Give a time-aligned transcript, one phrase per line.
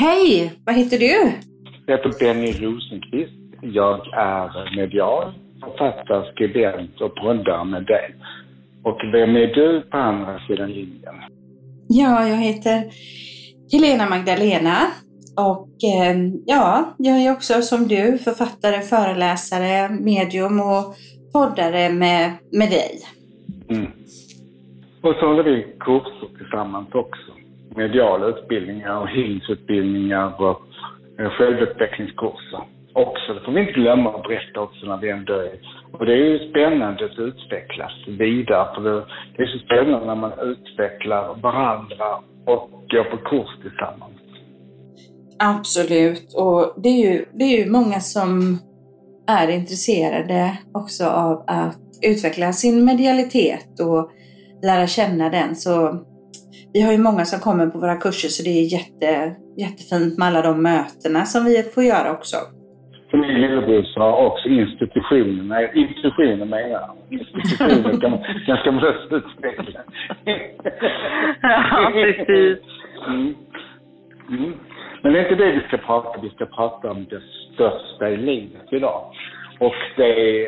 [0.00, 0.52] Hej!
[0.64, 1.32] Vad heter du?
[1.86, 3.32] Jag heter Benny Rosenqvist.
[3.60, 8.14] Jag är medial, författare, skribent och poddare med dig.
[8.84, 11.14] Och vem är du på andra sidan linjen?
[11.88, 12.84] Ja, jag heter
[13.72, 14.76] Helena Magdalena
[15.36, 20.94] och eh, ja, jag är också som du författare, föreläsare, medium och
[21.32, 22.92] poddare med, med dig.
[23.68, 23.90] Mm.
[25.02, 27.39] Och så håller vi kurser tillsammans också.
[27.76, 30.62] Mediala utbildningar och healingsutbildningar och
[31.18, 32.60] eh, självutvecklingskurser
[32.92, 33.34] också.
[33.34, 35.60] Det får vi inte glömma att berätta också när vi ändå är...
[35.92, 38.74] Och det är ju spännande att utvecklas vidare.
[38.74, 39.04] För det,
[39.36, 42.06] det är så spännande när man utvecklar varandra
[42.46, 44.12] och går på kurs tillsammans.
[45.38, 48.58] Absolut, och det är ju, det är ju många som
[49.26, 54.10] är intresserade också av att utveckla sin medialitet och
[54.62, 55.56] lära känna den.
[55.56, 56.04] Så
[56.72, 59.10] vi har ju många som kommer på våra kurser så det är jätte,
[59.64, 62.36] jättefint med alla de mötena som vi får göra också.
[63.10, 66.90] För min lillebror sa också institutionen, nej institutionen menar jag.
[67.10, 69.80] Institutionen kan, ganska bra utveckla.
[71.42, 72.58] ja, precis.
[73.08, 73.34] Mm.
[74.28, 74.52] Mm.
[75.02, 76.22] Men det är inte det vi ska prata om.
[76.22, 77.20] Vi ska prata om det
[77.54, 79.04] största i livet idag.
[79.58, 80.46] Och det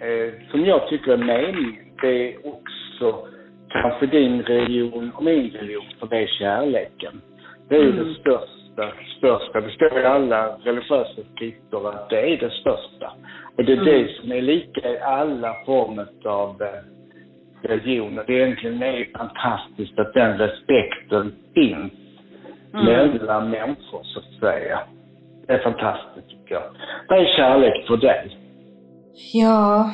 [0.00, 3.28] eh, som jag tycker är meningen, det är också
[3.68, 7.20] kanske din religion och min religion, för det är kärleken.
[7.68, 8.04] Det är ju mm.
[8.04, 9.60] det största, största.
[9.60, 13.12] Det står i alla religiösa skrifter att det är det största.
[13.56, 13.84] Och det är mm.
[13.84, 18.24] det som är lika i alla former av eh, religioner.
[18.26, 21.92] Det är egentligen är fantastiskt att den respekten finns
[22.74, 22.84] mm.
[22.84, 24.80] mellan människor, så att säga.
[25.46, 26.62] Det är fantastiskt, tycker jag.
[27.08, 28.36] Vad är kärlek för dig?
[29.32, 29.90] Ja,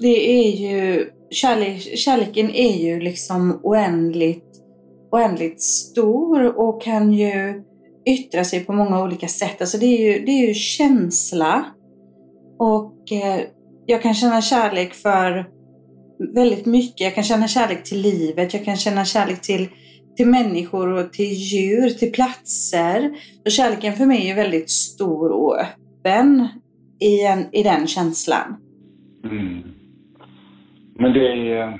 [0.00, 1.04] det är ju...
[1.30, 4.44] Kärlek, kärleken är ju liksom oändligt,
[5.12, 7.62] oändligt stor och kan ju
[8.06, 9.60] yttra sig på många olika sätt.
[9.60, 11.64] Alltså det är ju, det är ju känsla.
[12.58, 13.40] Och eh,
[13.86, 15.46] jag kan känna kärlek för
[16.34, 17.00] väldigt mycket.
[17.00, 18.54] Jag kan känna kärlek till livet.
[18.54, 19.68] Jag kan känna kärlek till
[20.16, 23.10] till människor och till djur, till platser.
[23.44, 26.48] Och kärleken för mig är väldigt stor och öppen
[27.00, 28.56] i, en, i den känslan.
[29.24, 29.62] Mm.
[30.98, 31.78] Men det är,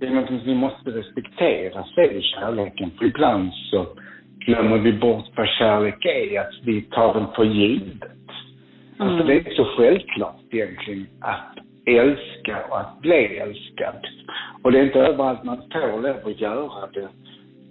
[0.00, 2.90] det är något som vi måste respektera, säger kärleken.
[2.98, 3.86] För ibland så
[4.38, 8.02] glömmer vi bort vad kärlek är, att vi tar den för givet.
[8.02, 9.12] Alltså, mm.
[9.12, 14.06] Alltså det är så självklart egentligen att älska och att bli älskad.
[14.62, 17.08] Och det är inte överallt man får lov att göra det.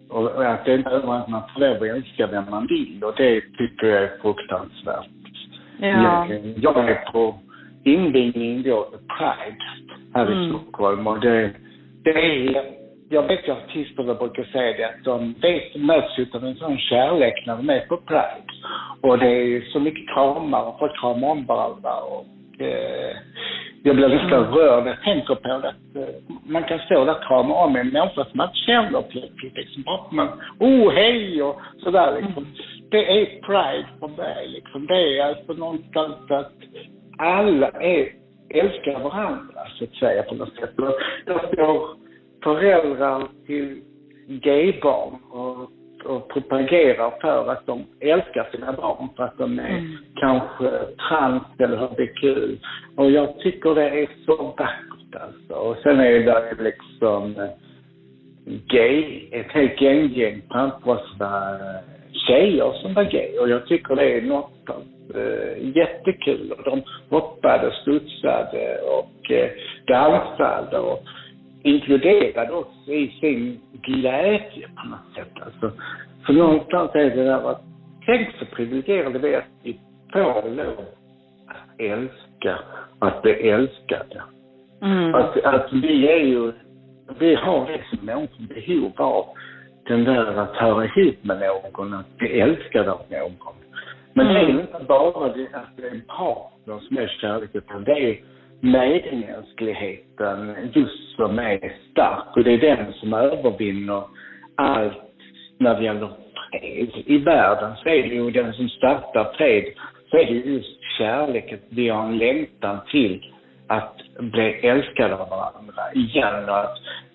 [0.10, 3.04] Och att det är inte överallt man får lov att älska vem man vill.
[3.04, 5.10] Och det tycker jag är fruktansvärt.
[5.80, 6.28] Ja.
[6.58, 7.40] Jag är på
[7.84, 8.86] invigningen igår,
[9.18, 9.64] Pride,
[10.14, 10.44] här mm.
[10.44, 11.08] i Stockholm.
[11.08, 11.52] Och det,
[12.04, 12.64] det är,
[13.10, 17.44] jag vet ju artisterna brukar säga det, att de vet, möts utav en sån kärlek
[17.46, 18.44] när de är på Pride.
[19.02, 21.96] Och det är så mycket kramar och folk kramar om varandra.
[21.96, 22.26] Och,
[22.62, 23.16] eh,
[23.84, 24.54] jag blir nästan mm.
[24.54, 25.52] rörd jag tänker på.
[25.52, 26.16] Att, eh,
[26.46, 29.56] man kan stå där och krama om en människa som man känner plötsligt.
[29.56, 29.84] Liksom.
[30.12, 30.28] Man,
[30.60, 32.44] oh hej och sådär liksom.
[32.44, 32.56] Mm.
[32.92, 34.88] Det är pride för mig liksom.
[34.88, 36.54] Det är alltså någonstans att
[37.20, 38.12] alla är,
[38.50, 40.74] älskar varandra så att säga på något sätt.
[41.26, 41.90] Jag står
[42.44, 43.82] föräldrar till
[44.28, 45.72] gaybarn och
[46.06, 49.98] och propagerar för att de älskar sina barn för att de är mm.
[50.16, 50.72] kanske
[51.10, 52.24] trans eller hbq.
[52.96, 55.54] Och jag tycker det är så vackert alltså.
[55.54, 57.50] Och sen är det liksom eh,
[58.68, 61.60] gay, ett helt gänggäng pampråsiga
[62.28, 63.38] tjejer som var gay.
[63.40, 64.59] Och jag tycker det är något
[65.76, 66.52] jättekul.
[66.52, 69.50] Och de hoppade, studsade och uh,
[69.88, 70.80] dansade.
[70.80, 71.04] Och,
[71.64, 75.44] inkluderad också i sin glädje på något sätt.
[75.46, 75.72] Alltså,
[76.26, 77.62] för någonstans är det där att,
[78.06, 79.80] tänk så privilegierade vi är att vi
[80.14, 80.86] får lov
[81.48, 82.60] att älska,
[83.00, 84.22] att bli älskade.
[84.82, 85.16] Mm.
[85.16, 86.52] Att, att vi är ju,
[87.20, 89.26] vi har det som människor behov av,
[89.88, 93.56] den där att höra ihop med någon, att bli älskad av någon.
[94.20, 94.46] Men mm.
[94.46, 98.20] det är inte bara det att det är partner som är kärlek, utan det är
[98.60, 104.04] medmänskligheten just som är stark och det är den som övervinner
[104.56, 104.94] allt
[105.58, 106.10] när det gäller
[106.52, 106.90] fred.
[107.06, 109.64] I världen så är det ju den som startar fred,
[110.12, 113.34] så är det just kärlek, att vi har en längtan till
[113.68, 116.50] att bli älskade av varandra igen.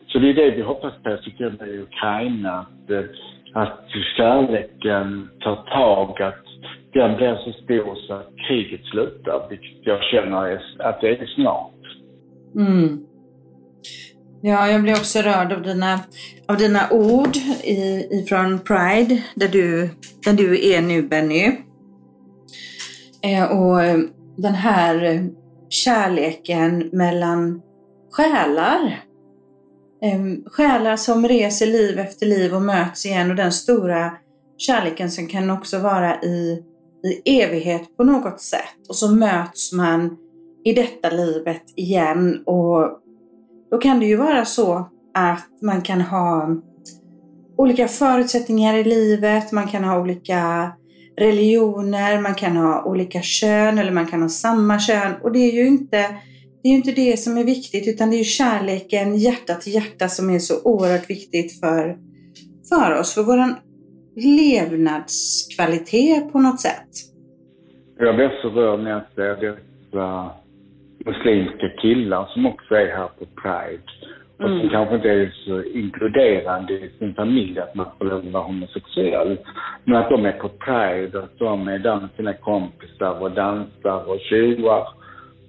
[0.07, 2.59] Så det är det vi hoppas på, tycker jag, med Ukraina.
[2.59, 6.54] Att, att kärleken tar tag, att
[6.95, 11.71] den blir så stor så att kriget slutar, vilket jag känner att det är snart.
[12.57, 13.07] Mm.
[14.43, 16.01] Ja, jag blir också rörd av dina,
[16.49, 19.91] av dina ord i, ifrån Pride, där du,
[20.25, 21.57] där du är nu Benny.
[23.23, 23.99] Eh, och eh,
[24.37, 25.25] den här
[25.69, 27.63] kärleken mellan
[28.13, 29.01] själar.
[30.03, 34.13] Eh, själar som reser liv efter liv och möts igen och den stora
[34.59, 36.63] kärleken som kan också vara i,
[37.05, 38.89] i evighet på något sätt.
[38.89, 40.17] Och så möts man
[40.65, 42.91] i detta livet igen och
[43.71, 46.57] då kan det ju vara så att man kan ha
[47.57, 50.73] olika förutsättningar i livet, man kan ha olika
[51.19, 55.13] religioner, man kan ha olika kön eller man kan ha samma kön.
[55.23, 56.21] Och det är ju inte
[56.63, 59.75] det, är ju inte det som är viktigt utan det är ju kärleken hjärta till
[59.75, 61.97] hjärta som är så oerhört viktigt för,
[62.69, 63.55] för oss, för våran
[64.17, 66.89] levnadskvalitet på något sätt.
[67.99, 70.31] Jag blir så rörd när jag ser dessa
[71.05, 73.83] muslimska killar som också är här på Pride.
[74.37, 74.69] Och som mm.
[74.69, 79.39] kanske inte är så inkluderande i sin familj att man får lov att vara homosexuell.
[79.85, 84.11] Men att de är på Pride, att de är där med sina kompisar och dansar
[84.11, 84.89] och tjoar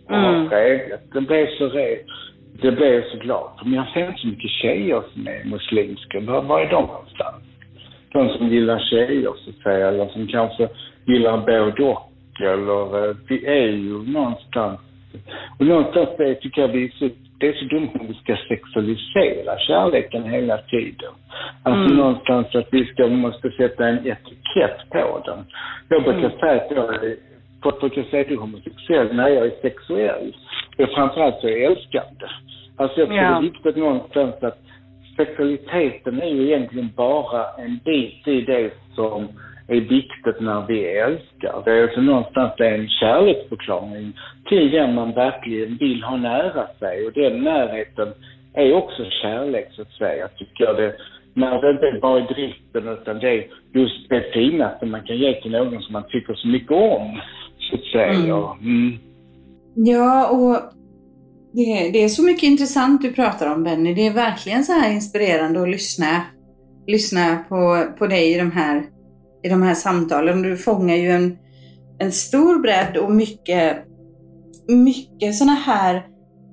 [0.05, 0.23] och mm.
[0.23, 1.13] har trevligt.
[1.13, 1.99] Det blev så red.
[2.61, 6.19] Det blev jag så glad Men jag ser inte så mycket tjejer som är muslimska.
[6.19, 7.43] Var, var är de någonstans?
[8.15, 10.69] De som gillar tjejer så att säga, eller som kanske
[11.05, 12.11] gillar både och.
[12.41, 14.79] Eller, eh, det är ju någonstans
[15.59, 17.09] och någonstans det tycker jag vi är så,
[17.39, 21.13] det är så dumt om vi ska sexualisera kärleken hela tiden.
[21.63, 21.97] Alltså mm.
[21.97, 25.45] någonstans att vi ska, måste sätta en etikett på den.
[25.89, 26.39] Jag brukar mm.
[26.39, 27.15] säga att jag är,
[27.63, 30.35] folk brukar säga att jag är homosexuell när jag är sexuell.
[30.77, 32.25] Och framförallt så är jag älskande.
[32.77, 33.29] Alltså jag tror ja.
[33.29, 34.59] det är viktigt någonstans att
[35.17, 39.27] sexualiteten är ju egentligen bara en bit i det som
[39.67, 41.61] är viktigt när vi älskar.
[41.65, 44.13] Det är alltså någonstans en kärleksförklaring
[44.49, 48.07] till den man verkligen vill ha nära sig och den närheten
[48.53, 50.77] är också kärlek så att säga, tycker jag.
[50.77, 50.95] Det,
[51.33, 55.41] när det inte bara är driften utan det är just det finaste man kan ge
[55.41, 57.21] till någon som man tycker så mycket om,
[57.59, 58.35] så att säga.
[58.35, 58.61] Mm.
[58.61, 58.97] Mm.
[59.75, 60.71] Ja, och
[61.55, 63.93] det, det, är så mycket intressant du pratar om Benny.
[63.93, 66.21] Det är verkligen så här inspirerande att lyssna,
[66.87, 68.83] lyssna på, på dig i de här
[69.43, 70.41] i de här samtalen.
[70.41, 71.37] Du fångar ju en,
[71.99, 73.77] en stor bredd och mycket,
[74.67, 76.07] mycket sådana här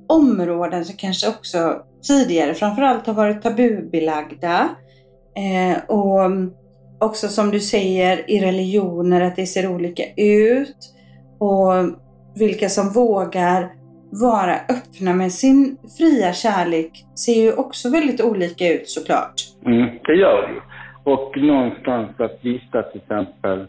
[0.09, 4.69] områden som kanske också tidigare framförallt har varit tabubelagda.
[5.37, 6.31] Eh, och
[7.01, 10.77] också som du säger i religioner att det ser olika ut.
[11.39, 11.73] Och
[12.35, 13.82] vilka som vågar
[14.13, 16.91] vara öppna med sin fria kärlek
[17.25, 19.35] ser ju också väldigt olika ut såklart.
[19.67, 20.61] Mm, det gör det.
[21.11, 23.67] Och någonstans att vissa till exempel,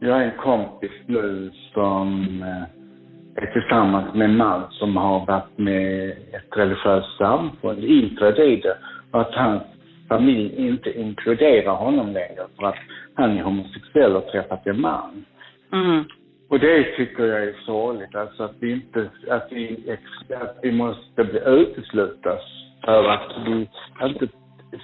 [0.00, 5.58] jag har en kompis nu som eh, är tillsammans med en man som har varit
[5.58, 8.76] med ett religiöst samfund, inträdd i det,
[9.10, 9.62] och att hans
[10.08, 12.78] familj inte inkluderar honom längre för att
[13.14, 15.24] han är homosexuell och träffat en man.
[15.72, 16.04] Mm.
[16.52, 19.96] Och det tycker jag är sorgligt, alltså att vi inte, att vi,
[20.40, 22.36] att vi måste bli uteslutna
[22.84, 23.68] för att vi
[24.02, 24.28] inte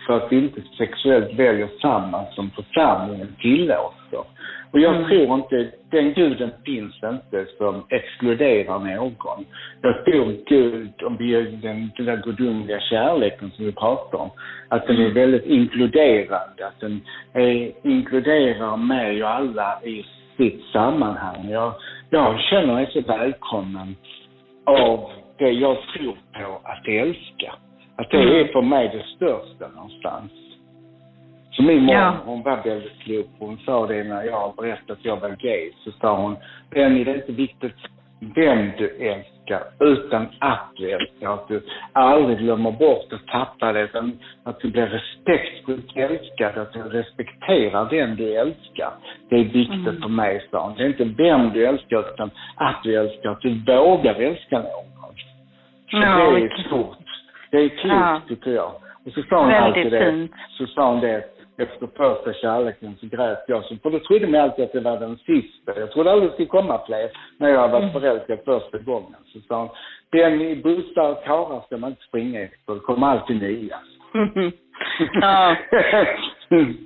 [0.06, 4.24] för att vi inte sexuellt väljer samma som församlingen tillåter.
[4.70, 5.08] Och jag mm.
[5.08, 9.44] tror inte, den guden finns inte som exkluderar någon.
[9.82, 14.30] Jag tror Gud, om vi den, den där gudomliga kärleken som vi pratar om,
[14.68, 15.14] att den är mm.
[15.14, 16.66] väldigt inkluderande.
[16.66, 17.00] Att den
[17.32, 20.04] är, inkluderar mig och alla i
[20.38, 21.48] sitt sammanhang.
[21.50, 21.72] Jag,
[22.10, 23.96] jag känner mig så välkommen
[24.64, 27.54] av det jag tror på att älska.
[27.96, 28.34] Att det mm.
[28.34, 30.32] är för mig det största någonstans.
[31.50, 32.16] Så min mormor, ja.
[32.24, 33.26] hon var väldigt klok.
[33.38, 35.72] Hon sa det när jag berättade att jag var gay.
[35.84, 36.36] Så sa hon,
[36.70, 37.76] Benny, det är inte viktigt
[38.20, 39.37] vem du älskar,
[39.80, 41.34] utan att du älskar.
[41.34, 41.62] Att du
[41.92, 47.90] aldrig glömmer bort att tappa det, utan att du blir respektfullt älskad, att du respekterar
[47.90, 48.92] den du älskar.
[49.28, 50.02] Det är viktigt mm.
[50.02, 50.76] för mig, sa hon.
[50.76, 54.88] Det är inte vem du älskar, utan att du älskar, att du vågar älska någon.
[55.90, 56.96] Så ja, det är stort.
[57.50, 58.20] Det är klokt ja.
[58.28, 58.72] tycker jag.
[59.06, 60.12] Och så sa hon alltid det.
[60.12, 60.32] Fint.
[60.58, 63.64] Så sa hon det efter första kärleken så grät jag.
[63.64, 65.80] Så, för då trodde man alltid att det var den sista.
[65.80, 67.92] Jag trodde aldrig det skulle komma fler när jag var mm.
[67.92, 69.20] förälskad första gången.
[69.26, 69.68] Så sa hon,
[70.10, 72.74] den i bussar och karlar ska man inte springa efter.
[72.74, 73.78] Det kommer alltid nya.
[75.12, 75.56] ja.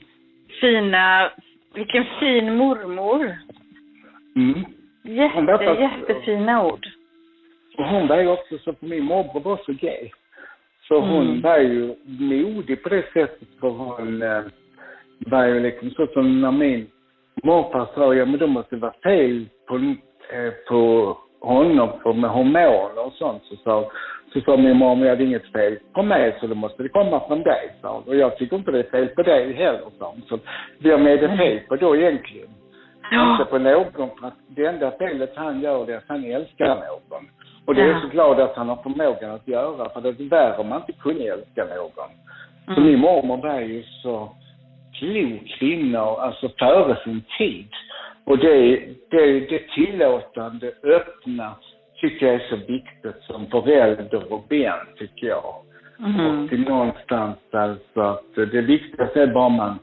[0.61, 1.31] Fina,
[1.75, 3.37] vilken fin mormor.
[4.37, 4.65] Mm.
[5.05, 6.87] Jätte, jättefina ord.
[7.79, 10.11] Och hon var ju också så, för min morbror var så gay.
[10.89, 11.41] Så hon mm.
[11.41, 14.43] var ju modig på det sättet för hon eh,
[15.27, 16.87] var ju liksom så som när min
[17.43, 22.31] morfar sa, ja men då måste det vara fel på, eh, på honom för med
[22.31, 23.43] hormoner och sånt.
[23.45, 23.91] Så sa
[24.33, 27.21] Så sa min mamma, jag hade inget fel på mig så då måste det komma
[27.29, 28.03] från dig, sa hon.
[28.09, 30.23] Och jag tycker inte det är fel på dig heller, sa hon.
[30.29, 30.39] Så
[30.79, 32.49] vem är det fel på då egentligen?
[33.11, 33.33] Ja.
[33.33, 36.67] Inte på någon, för att det enda felet han gör det är att han älskar
[36.69, 37.25] någon.
[37.67, 37.93] Och det är Ja.
[37.93, 40.81] jag så glad att han har förmågan att göra, för det är värre om man
[40.81, 42.11] inte kunde älska någon.
[42.67, 42.85] Så Mm.
[42.85, 44.29] min mormor var ju så
[45.03, 47.69] klok kvinna, alltså före sin tid.
[48.25, 48.81] Och det,
[49.11, 51.55] det, det tillåtande, öppna,
[52.01, 55.55] tycker jag är så viktigt som förälder och vän, tycker jag.
[55.99, 56.45] Mhm.
[56.45, 59.79] Och till någonstans alltså att det viktigaste är bara man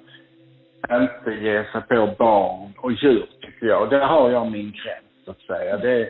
[0.91, 3.89] inte ger sig på barn och djur, tycker jag.
[3.89, 5.77] Där har jag min gräns, så att säga.
[5.77, 6.09] Det är,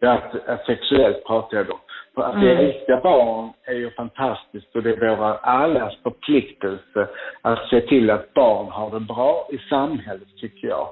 [0.00, 1.80] det att, att sexuellt pratar jag då.
[2.20, 2.56] För att Mm.
[2.58, 7.08] älska barn är ju fantastiskt och det är våra allas förpliktelse
[7.42, 10.88] att se till att barn har det bra i samhället, tycker jag.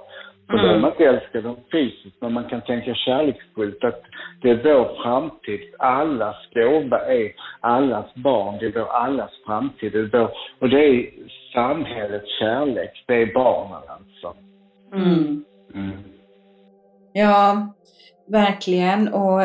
[0.47, 0.63] För Mm.
[0.63, 4.03] behöver man inte älska dem fysiskt, men man kan tänka kärleksfullt att
[4.43, 5.61] det är vår framtid.
[5.79, 8.57] Allas gåva är allas barn.
[8.61, 9.93] Det är vår allas framtid.
[9.93, 11.11] Det är vår, och det är
[11.55, 13.05] samhällets kärlek.
[13.07, 14.35] Det är barnen alltså.
[14.95, 15.45] Mm.
[15.75, 15.99] Mm.
[17.13, 17.67] Ja,
[18.29, 19.09] verkligen.
[19.09, 19.41] Och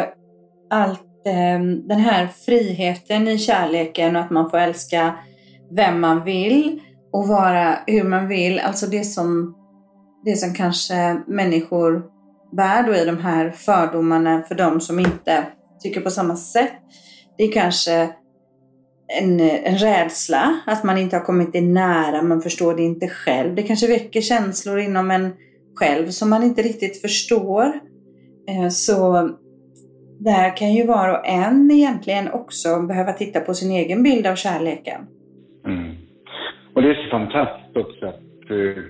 [0.69, 5.15] allt Ehm, den här friheten i kärleken och att man får älska
[5.71, 6.79] vem man vill
[7.11, 8.59] och vara hur man vill.
[8.59, 9.55] Alltså det som,
[10.25, 12.03] det som kanske människor
[12.55, 15.43] bär då i de här fördomarna för de som inte
[15.83, 16.73] tycker på samma sätt.
[17.37, 18.09] Det är kanske
[19.21, 23.55] en, en rädsla, att man inte har kommit det nära, man förstår det inte själv.
[23.55, 25.33] Det kanske väcker känslor inom en
[25.75, 27.65] själv som man inte riktigt förstår.
[28.49, 29.29] Eh, så
[30.23, 34.35] där kan ju var och en egentligen också behöva titta på sin egen bild av
[34.35, 35.01] kärleken.
[35.65, 35.91] Mm.
[36.73, 38.83] Och det är så fantastiskt också att, eh,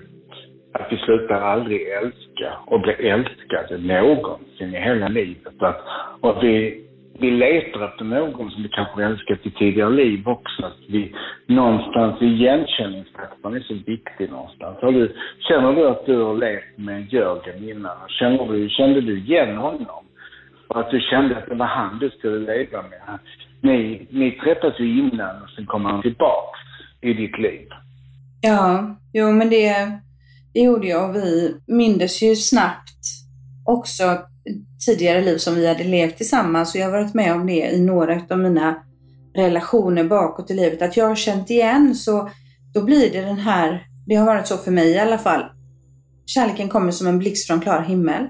[0.72, 5.62] att vi slutar aldrig älska och bli älskade någonsin i hela livet.
[5.62, 5.80] Att,
[6.20, 6.84] och vi,
[7.20, 10.66] vi letar efter någon som vi kanske älskat i tidigare liv också.
[10.66, 11.14] Att vi
[11.46, 14.78] någonstans, igenkänningsfaktorn är så viktig någonstans.
[14.80, 15.14] Har du,
[15.48, 17.96] känner du att du har levt med Jörgen innan?
[18.08, 20.04] Känner du, kände du igen honom?
[20.68, 23.18] Och att du kände att det var han du skulle leva med?
[23.60, 26.58] Ni, ni träffades ju innan och sen kom han tillbaks
[27.00, 27.68] i ditt liv.
[28.40, 29.98] Ja, jo men det,
[30.54, 33.00] det gjorde jag och vi mindes ju snabbt
[33.66, 34.04] också
[34.86, 37.80] tidigare liv som vi hade levt tillsammans och jag har varit med om det i
[37.80, 38.74] några av mina
[39.36, 40.82] relationer bakåt i livet.
[40.82, 42.30] Att jag har känt igen så
[42.74, 45.44] då blir det den här, det har varit så för mig i alla fall,
[46.26, 48.28] kärleken kommer som en blixt från klar himmel.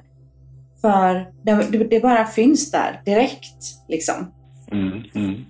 [0.84, 3.56] För det, det, bara finns där direkt
[3.88, 4.32] liksom.
[4.72, 5.44] Mm, mm.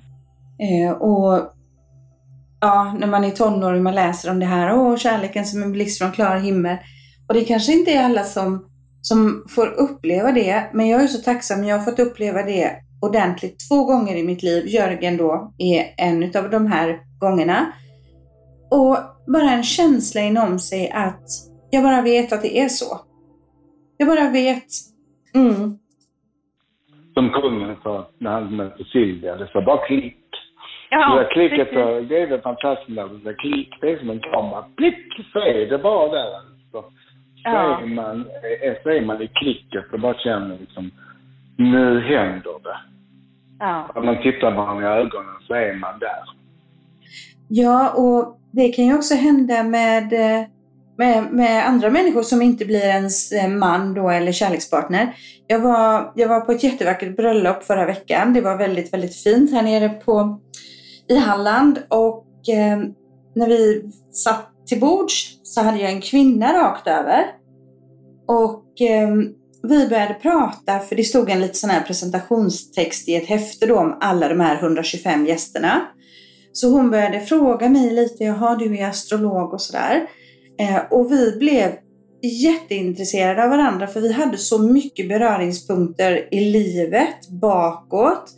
[0.58, 1.52] Eh, och
[2.60, 5.98] ja, när man är tonåring man läser om det här, åh, kärleken som en blixt
[5.98, 6.76] från klar himmel.
[7.28, 8.66] Och det kanske inte är alla som,
[9.00, 12.70] som får uppleva det, men jag är så tacksam, jag har fått uppleva det
[13.02, 14.66] ordentligt två gånger i mitt liv.
[14.66, 17.72] Jörgen då är en av de här gångerna.
[18.70, 21.28] Och bara en känsla inom sig att
[21.70, 23.00] jag bara vet att det är så.
[23.96, 24.93] Jag bara vet.
[25.34, 25.78] Mm.
[27.14, 30.16] Som kungen sa när han mötte Silvia, det sa bara klick.
[30.90, 32.08] det Ja, där klicket, precis.
[32.08, 34.64] det är väl fantastiskt när det där klick, det är som en kamera.
[34.76, 36.60] Blick, så är det bara där alltså.
[36.72, 36.84] Så,
[37.44, 37.80] Ja.
[37.82, 38.24] är man,
[38.82, 40.90] så är man i klicket och bara känner liksom,
[41.56, 42.76] nu händer det.
[43.58, 43.88] Ja.
[43.94, 46.22] Om man tittar varandra i ögonen så är man där.
[47.48, 50.46] Ja, och det kan ju också hända med, eh,
[50.98, 55.16] med, med andra människor som inte blir ens eh, man då eller kärlekspartner.
[55.46, 58.34] Jag var, jag var på ett jättevackert bröllop förra veckan.
[58.34, 60.40] Det var väldigt, väldigt fint här nere på,
[61.08, 61.78] i Halland.
[61.88, 62.78] Och eh,
[63.34, 63.82] när vi
[64.12, 67.24] satt till bords så hade jag en kvinna rakt över.
[68.26, 69.14] Och eh,
[69.62, 73.78] vi började prata, för det stod en liten sån här presentationstext i ett häfte då
[73.78, 75.80] om alla de här 125 gästerna.
[76.52, 80.08] Så hon började fråga mig lite, jaha du är astrolog och sådär.
[80.58, 81.72] Eh, och vi blev
[82.22, 88.30] jätteintresserade av varandra för vi hade så mycket beröringspunkter i livet bakåt.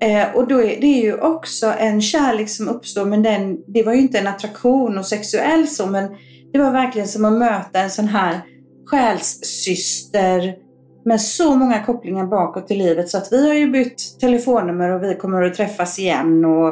[0.00, 3.82] Eh, och då är, det är ju också en kärlek som uppstår, men den, det
[3.82, 6.08] var ju inte en attraktion och sexuell så, men
[6.52, 8.40] det var verkligen som att möta en sån här
[8.86, 10.54] själssyster
[11.04, 15.02] med så många kopplingar bakåt i livet så att vi har ju bytt telefonnummer och
[15.02, 16.44] vi kommer att träffas igen.
[16.44, 16.68] Och,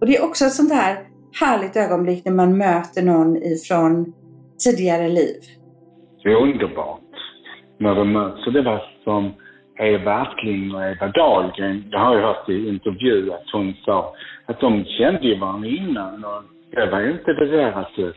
[0.00, 0.98] och det är också ett sånt här
[1.40, 4.12] härligt ögonblick när man möter någon ifrån
[4.64, 5.40] tidigare liv.
[6.22, 7.00] Det är underbart
[7.78, 8.44] när de möts.
[8.52, 9.32] Det var som
[9.78, 14.14] Eva Attling och Eva Dahlgren, det har jag hört i intervju att hon sa
[14.46, 18.12] att de kände ju varandra innan och det var ju inte det där att det,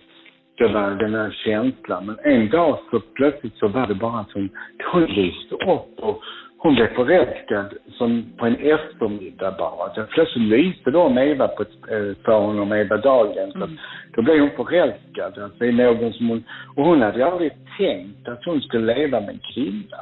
[0.57, 2.05] det var den där känslan.
[2.05, 4.49] Men en dag så plötsligt så var det bara att hon,
[4.91, 6.21] hon lyste upp och
[6.57, 9.83] hon blev förälskad som på en eftermiddag bara.
[9.83, 13.51] Alltså, plötsligt lyste då om Eva på eh, för honom, Eva Dahlgren.
[13.51, 13.77] Mm.
[14.15, 16.43] Då blev hon förälskad alltså, i någon som hon...
[16.75, 19.97] Och hon hade aldrig tänkt att hon skulle leva med en kille.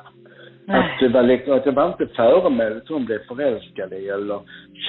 [0.68, 4.40] Att det, var liksom, att det var inte föremålet hon blev förälskad i eller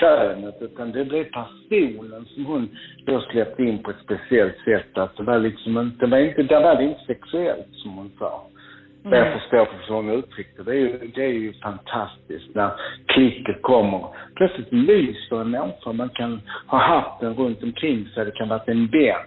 [0.01, 2.69] könet utan det blev personen som hon
[3.07, 4.99] då släppte in på ett speciellt sätt.
[4.99, 8.43] Att det var liksom inte, det var inte, det var inte sexuellt som hon sa.
[9.07, 9.19] Mm.
[9.19, 10.71] Jag förstår hur hon uttryckte det.
[10.71, 12.71] Är ju, det är ju fantastiskt när
[13.07, 14.07] klicket kommer.
[14.35, 15.93] Plötsligt lyser en människa.
[15.93, 18.25] Man kan ha haft den runt omkring sig.
[18.25, 19.27] Det kan vara en vän.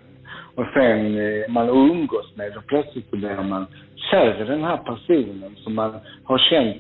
[0.56, 3.66] Och sen eh, man umgås med och plötsligt blir man
[4.12, 5.94] kär i den här personen som man
[6.24, 6.78] har känt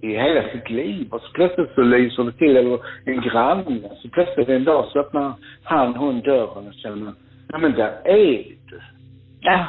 [0.00, 1.06] i hela sitt liv.
[1.10, 3.88] Och så plötsligt så lyser det till, eller en granne.
[4.02, 5.32] Så plötsligt en dag så öppnar
[5.62, 7.12] han, hon dörren och känner,
[7.48, 8.80] ja men där är du.
[9.40, 9.66] Ja,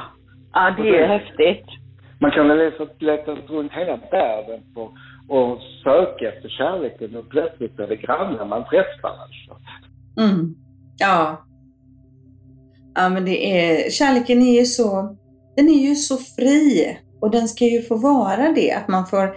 [0.53, 1.82] ja det är häftigt.
[2.23, 4.81] Man kan väl leta, leta runt hela världen på,
[5.27, 9.51] och söka efter kärleken och plötsligt är det grannar man träffar alltså.
[10.21, 10.55] Mm.
[10.97, 11.45] Ja.
[12.95, 15.17] Ja men det är, kärleken är ju så,
[15.55, 16.97] den är ju så fri.
[17.21, 19.35] Och den ska ju få vara det, att man får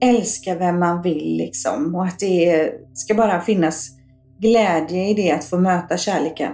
[0.00, 1.94] älska vem man vill liksom.
[1.94, 3.90] Och att det ska bara finnas
[4.38, 6.52] glädje i det, att få möta kärleken.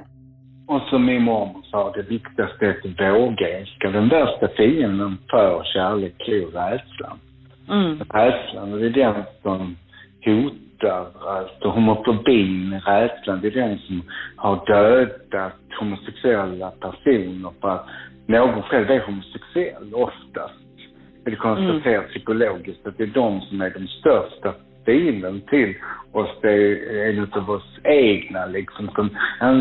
[0.67, 3.91] Och som min mormor sa, det viktigaste är att våga älska.
[3.91, 7.19] Den värsta fienden för kärlek är rädslan.
[7.69, 7.99] Mm.
[7.99, 9.77] Rädslan, och det är den som
[10.25, 14.03] hotar, alltså homofobin, rädslan, det är den som
[14.37, 17.87] har dödat homosexuella personer för att
[18.27, 20.55] någon själv är homosexuell oftast.
[21.25, 22.09] Det är konstaterat mm.
[22.09, 24.55] psykologiskt att det är de som är de största
[24.85, 25.75] fienden till
[26.13, 26.31] oss.
[26.43, 29.11] Det är en av oss egna liksom som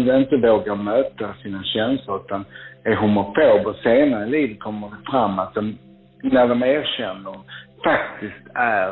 [0.10, 2.46] inte vågar möta sina känslor utan
[2.84, 5.77] är homofob och senare i livet kommer det fram att de,
[6.24, 7.36] när de erkänner
[7.84, 8.88] faktiskt är,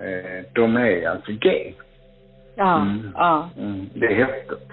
[0.00, 1.72] eh, de är alltså gay.
[2.56, 3.12] Ja, mm.
[3.14, 3.48] ja.
[3.58, 3.88] Mm.
[3.94, 4.68] Det är häftigt.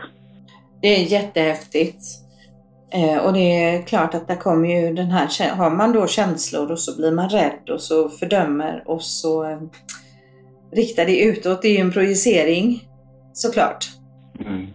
[0.81, 2.03] Det är jättehäftigt.
[2.93, 6.71] Eh, och det är klart att där kommer ju den här, har man då känslor
[6.71, 9.57] och så blir man rädd och så fördömer och så
[10.71, 11.61] riktar det utåt.
[11.61, 12.81] Det är ju en projicering
[13.33, 13.83] såklart.
[14.45, 14.67] Mm.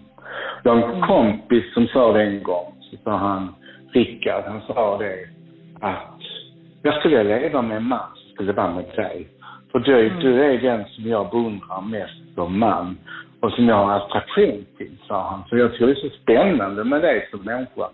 [0.64, 3.54] Jag har en kompis som sa det en gång, så sa han,
[3.92, 5.28] Rickard, han sa det
[5.80, 6.20] att
[6.82, 9.28] jag skulle leva med en man så skulle det vara med dig.
[9.72, 10.20] För du, mm.
[10.20, 12.98] du är den som jag beundrar mest som man
[13.40, 15.42] och som jag har attraktion till, sa han.
[15.48, 17.88] Så jag tycker det är så spännande med dig som människa.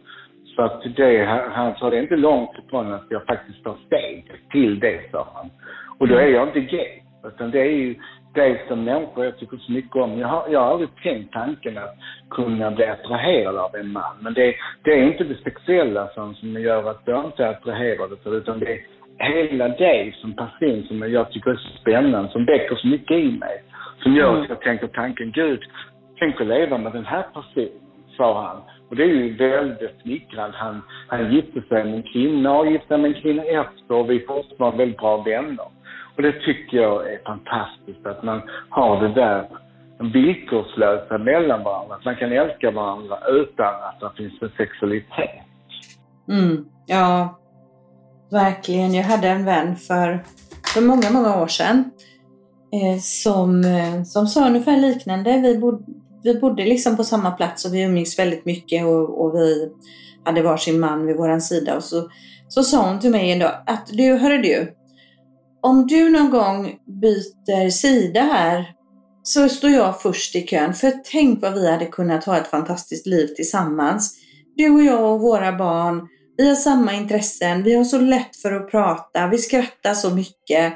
[0.56, 4.24] Så att det, han sa det är inte långt ifrån att jag faktiskt tar steg
[4.50, 5.50] till det, sa han.
[5.98, 7.01] Och då är jag inte gay.
[7.24, 7.94] Utan det är ju
[8.34, 10.18] det som människa jag tycker så mycket om.
[10.18, 11.96] Jag har, jag har aldrig tänkt tanken att
[12.30, 14.16] kunna bli attraherad av en man.
[14.20, 14.54] Men det,
[14.84, 18.58] det är inte det sexuella som, som gör att jag inte är attraherad av utan
[18.58, 18.80] det är
[19.18, 23.38] hela dig som person som jag tycker är så spännande, som väcker så mycket i
[23.38, 23.62] mig.
[24.02, 25.60] Som gör att jag tänker tanken, gud,
[26.18, 27.68] tänk att leva med den här personen,
[28.16, 28.62] sa han.
[28.88, 30.56] Och det är ju väldigt smickrande.
[30.56, 34.10] Han, han gifte sig med en kvinna och gifte sig med en kvinna efter och
[34.10, 35.66] vi fortfarande väldigt bra vänner.
[36.16, 39.48] Och det tycker jag är fantastiskt att man har det där
[39.98, 41.94] villkorslösa mellan varandra.
[41.94, 45.30] Att man kan älska varandra utan att det finns en sexualitet.
[46.28, 47.38] Mm, ja,
[48.30, 48.94] verkligen.
[48.94, 50.24] Jag hade en vän för,
[50.74, 51.90] för många, många år sedan
[52.72, 55.40] eh, som, eh, som sa ungefär liknande.
[55.40, 55.84] Vi bodde,
[56.22, 59.72] vi bodde liksom på samma plats och vi umgicks väldigt mycket och, och vi
[60.24, 61.76] hade varsin man vid våran sida.
[61.76, 62.08] Och så,
[62.48, 64.74] så sa hon till mig en dag att du, hörru du,
[65.62, 68.64] om du någon gång byter sida här
[69.22, 70.74] så står jag först i kön.
[70.74, 74.18] För tänk vad vi hade kunnat ha ett fantastiskt liv tillsammans.
[74.56, 76.08] Du och jag och våra barn.
[76.36, 77.62] Vi har samma intressen.
[77.62, 79.26] Vi har så lätt för att prata.
[79.26, 80.72] Vi skrattar så mycket.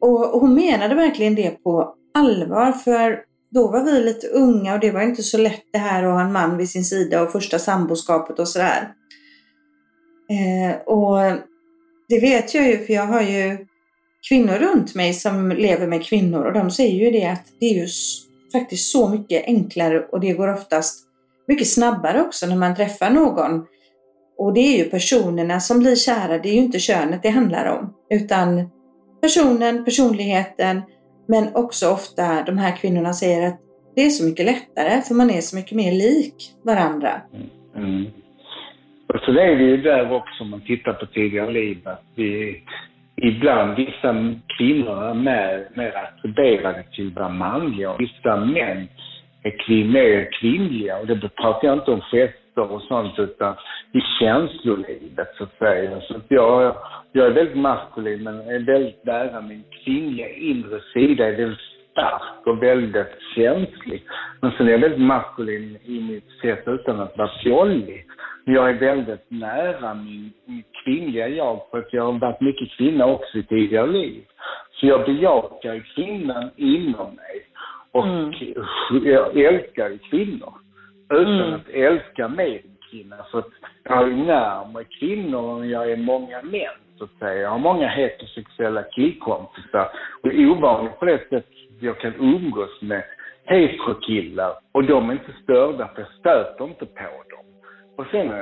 [0.00, 2.72] Och hon menade verkligen det på allvar.
[2.72, 6.12] För då var vi lite unga och det var inte så lätt det här att
[6.12, 8.92] ha en man vid sin sida och första samboskapet och sådär.
[10.30, 11.18] Eh, och
[12.08, 13.66] det vet jag ju för jag har ju
[14.28, 17.74] kvinnor runt mig som lever med kvinnor och de säger ju det att det är
[17.74, 17.86] ju
[18.52, 21.04] faktiskt så mycket enklare och det går oftast
[21.48, 23.66] mycket snabbare också när man träffar någon.
[24.38, 27.78] Och det är ju personerna som blir kära, det är ju inte könet det handlar
[27.78, 27.94] om.
[28.10, 28.70] Utan
[29.20, 30.82] personen, personligheten,
[31.26, 33.60] men också ofta de här kvinnorna säger att
[33.94, 37.20] det är så mycket lättare för man är så mycket mer lik varandra.
[37.34, 37.48] Mm.
[37.76, 38.10] mm.
[39.08, 42.62] Och så är det ju där också om man tittar på tidigare liv att vi
[43.22, 44.14] ibland vissa
[44.58, 48.88] kvinnor är mer, mer attribuerade till att vara manliga och vissa män
[49.42, 50.98] är kvin, mer kvinnliga.
[50.98, 53.54] Och det pratar jag inte om gester och sånt utan
[53.92, 56.00] i känslolivet så att säga.
[56.00, 56.76] Så att jag,
[57.12, 61.58] jag är väldigt maskulin men är väldigt nära min kvinnliga inre sida, är väldigt
[61.92, 64.02] stark och väldigt känslig.
[64.40, 68.07] Men sen är jag väldigt maskulin i mitt sätt utan att vara fjollig.
[68.50, 73.06] Jag är väldigt nära min, min kvinnliga jag för att jag har varit mycket kvinna
[73.06, 74.22] också i tidigare liv.
[74.72, 77.46] Så jag bejakar kvinnan inom mig.
[77.92, 78.32] Och mm.
[79.04, 80.52] jag älskar kvinnor.
[81.10, 81.54] Utan mm.
[81.54, 83.16] att älska med kvinna.
[83.30, 83.48] Så att
[83.82, 87.40] jag är närmare kvinnor än jag är många män, så att säga.
[87.40, 89.88] Jag har många heterosexuella killkompisar.
[90.22, 91.46] Och är ovanligt på det sättet
[91.80, 93.02] jag kan umgås med
[93.44, 94.52] heterokillar.
[94.72, 97.47] Och de är inte störda, för jag stöter inte på dem.
[97.98, 98.32] Och sen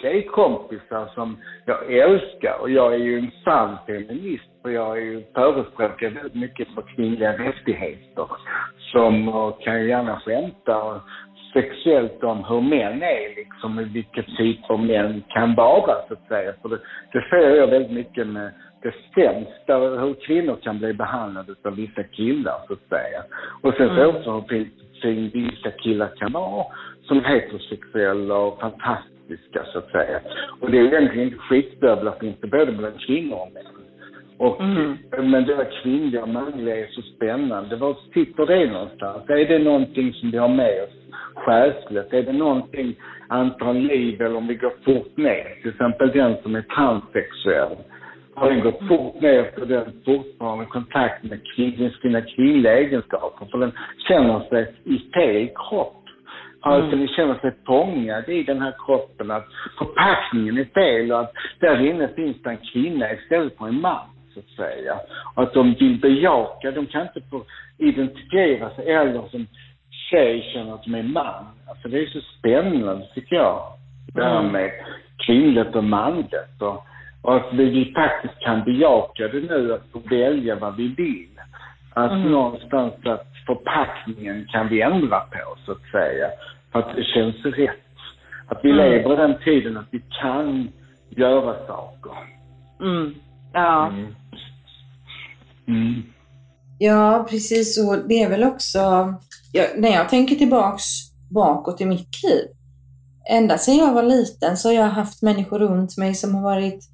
[0.00, 2.60] tjejkompisar som jag älskar.
[2.60, 6.82] Och jag är ju en sann feminist för jag är ju förespråkar väldigt mycket för
[6.82, 8.26] kvinnliga rättigheter.
[8.92, 11.00] Som kan gärna skämta
[11.52, 16.52] sexuellt om hur män är liksom, vilka typer av män kan vara så att säga.
[16.62, 16.78] För det,
[17.12, 22.02] det ser jag väldigt mycket med det sämsta, hur kvinnor kan bli behandlade av vissa
[22.02, 23.22] killar så att säga.
[23.62, 24.16] Och sen så mm.
[24.16, 24.68] också hur
[25.02, 26.64] fin vissa killar kan vara
[27.08, 30.20] som heterosexuella och fantastiska så att säga.
[30.60, 33.78] Och det är egentligen inte finns det både bland kvinnor och män.
[34.38, 34.96] Och, mm.
[35.10, 37.76] Men det där kvinnliga och manliga är så spännande.
[37.76, 39.30] Var sitter det någonstans?
[39.30, 40.98] Är det någonting som vi har med oss
[41.34, 42.12] själsligt?
[42.12, 42.94] Är det någonting,
[43.28, 45.60] antal liv eller om vi går fort ner?
[45.62, 47.76] Till exempel den som är transsexuell.
[48.34, 53.46] Har den gått fort ner så den fortfarande kontakt med kvin, sina kvinnliga egenskaper?
[53.46, 53.72] För den
[54.08, 55.97] känner sig i fel kropp.
[56.60, 56.98] Alltså mm.
[56.98, 59.30] den känner sig fångad i den här kroppen.
[59.30, 59.46] Att
[59.78, 64.06] förpackningen är fel och att där inne finns det en kvinna istället för en man
[64.34, 64.94] så att säga.
[65.34, 67.44] Och att de vill bejaka, de kan inte få
[67.78, 69.46] identifiera sig eller som
[70.10, 71.44] tjej känner att de är man.
[71.68, 73.62] Alltså det är så spännande tycker jag.
[74.14, 74.52] Det här mm.
[74.52, 74.70] med
[75.26, 76.60] kvinnligt och manligt.
[76.60, 76.84] Och,
[77.22, 81.40] och att vi faktiskt kan bejaka det nu, att få välja vad vi vill.
[81.94, 82.32] Att mm.
[82.32, 86.26] någonstans att förpackningen kan vi ändra på, så att säga.
[86.72, 87.84] För att det känns rätt.
[88.48, 88.84] Att vi mm.
[88.84, 90.68] lever i den tiden att vi kan
[91.08, 92.12] göra saker.
[92.80, 93.14] Mm.
[93.52, 93.88] Ja.
[93.88, 94.14] Mm.
[95.68, 96.02] Mm.
[96.78, 97.88] Ja, precis.
[97.88, 98.78] Och det är väl också,
[99.52, 100.84] jag, när jag tänker tillbaks
[101.30, 102.44] bakåt i mitt liv,
[103.30, 106.84] ända sedan jag var liten så har jag haft människor runt mig som har varit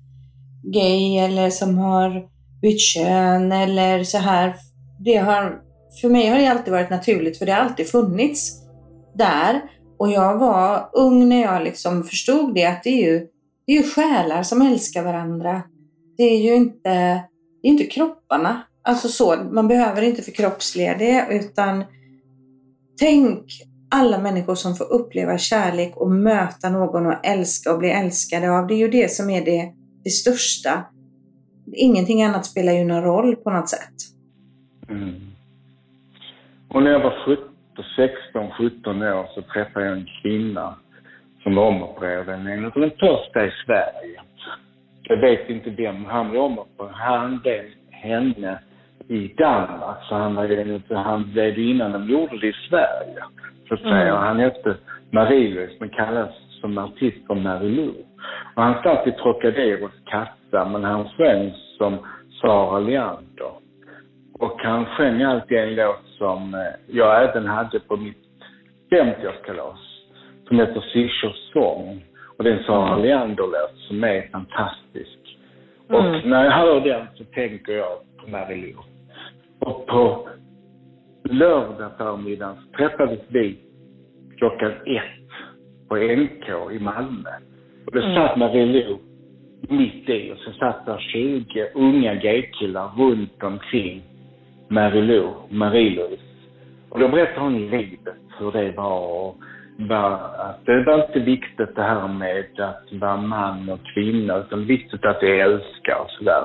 [0.62, 2.28] gay eller som har
[2.62, 4.54] bytt kön eller så här.
[4.98, 5.60] Det har,
[6.00, 8.64] för mig har det alltid varit naturligt för det har alltid funnits
[9.14, 9.60] där.
[9.98, 13.26] Och jag var ung när jag liksom förstod det att det är ju,
[13.66, 15.62] det är ju själar som älskar varandra.
[16.16, 16.90] Det är ju inte,
[17.62, 18.62] det är inte kropparna.
[18.82, 21.84] Alltså så, man behöver inte förkroppsliga det utan
[22.98, 23.44] tänk
[23.90, 28.66] alla människor som får uppleva kärlek och möta någon och älska och bli älskade av.
[28.66, 29.72] Det är ju det som är det,
[30.04, 30.84] det största.
[31.72, 33.94] Ingenting annat spelar ju någon roll på något sätt.
[34.90, 35.23] Mm.
[36.74, 37.44] Och när jag var 17,
[37.96, 40.74] 16, 17 år så träffade jag en kvinna
[41.42, 42.28] som var omopererad.
[42.28, 44.20] En av de första i Sverige.
[45.02, 46.94] Jag vet inte vem han blev omopererad.
[46.94, 48.58] Han blev henne
[49.08, 49.96] i Danmark.
[50.08, 53.24] Så han, var, han blev innan de gjorde det i Sverige.
[53.68, 54.14] Så att säga.
[54.14, 54.22] Mm.
[54.22, 54.76] Han hette
[55.10, 57.94] Marius, men kallas som artist för Marilou.
[58.54, 61.98] Och han satt i Trocaderos kassa, men han sjöng som
[62.40, 63.63] Sara Leander.
[64.38, 68.24] Och han sjöng alltid en låt som eh, jag även hade på mitt
[68.90, 69.78] 50-årskalas.
[70.48, 72.04] Som heter Syrsors sång.
[72.36, 73.02] Och det är en Sara mm.
[73.02, 75.18] Leander-låt som är fantastisk.
[75.88, 76.30] Och mm.
[76.30, 78.82] när jag hör den så tänker jag på Marilou.
[79.58, 80.28] Och på
[81.24, 83.58] lördag förmiddagen träffades vi
[84.36, 85.30] klockan ett
[85.88, 87.30] på NK i Malmö.
[87.86, 88.14] Och då mm.
[88.14, 88.98] satt Marilou
[89.68, 94.02] mitt i och så satt där 20 unga gaykillar runt omkring
[94.68, 96.22] Marilou, Marie-Louise.
[96.90, 99.36] Och då berättade hon livet, hur det var och
[99.78, 104.66] var att det var inte viktigt det här med att vara man och kvinna, utan
[104.66, 106.44] viktigt att det älskar och sådär.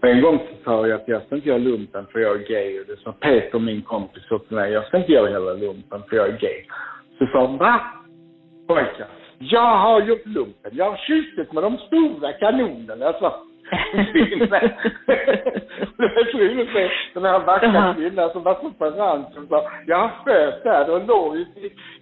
[0.00, 2.48] Och en gång så sa jag att jag ska inte göra lumpen för jag är
[2.48, 2.80] gay.
[2.80, 4.72] Och det sa Peter, min kompis, till mig.
[4.72, 6.64] Jag ska inte göra hela lumpen för jag är gay.
[7.18, 7.80] Så sa hon, va?
[8.66, 9.06] Pojkar,
[9.38, 10.70] jag har gjort lumpen.
[10.72, 13.04] Jag har kysst med de stora kanonerna.
[13.04, 13.42] Jag sa,
[14.12, 14.60] kvinna.
[15.96, 19.48] det var så roligt att se den här vackra kvinnan som var så charmant som
[19.48, 21.46] sa, jag sköt där och låg i,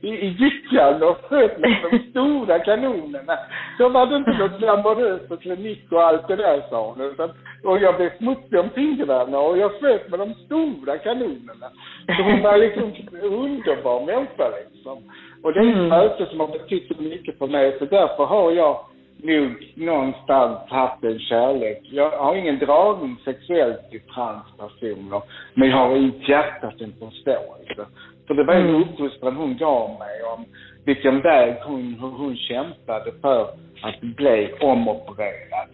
[0.00, 3.38] i, i gyttjan och sköt med de stora kanonerna.
[3.78, 7.00] Så var det inte något glamoröst och klinik och allt det där sa hon.
[7.00, 7.30] Utan,
[7.64, 11.68] och jag blev smutsig om fingrarna och jag sköt med de stora kanonerna.
[12.16, 14.98] Så hon var liksom en underbar människa liksom.
[15.42, 15.88] Och det är ett mm.
[15.88, 17.76] möte som har betytt så mycket för mig.
[17.78, 18.80] Så därför har jag
[19.22, 21.80] nog någonstans haft en kärlek.
[21.82, 25.22] Jag har ingen dragning sexuellt till transpersoner,
[25.54, 27.86] men jag har i hjärtat en förståelse.
[28.26, 28.82] För det var en mm.
[28.82, 30.44] uppfostran hon gav mig om
[30.84, 33.42] vilken väg hon, hur hon kämpade för
[33.82, 35.68] att bli omopererad.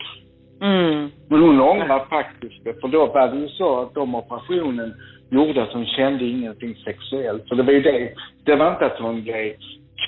[0.61, 1.11] Mm.
[1.29, 4.95] Men hon ångrar faktiskt det, för då var det ju så att de operationen
[5.31, 7.49] gjorde att hon kände ingenting sexuellt.
[7.49, 8.13] Så det var ju det.
[8.45, 9.55] Det var inte att hon blev